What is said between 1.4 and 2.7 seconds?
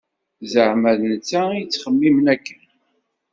i yettxemmimen akken.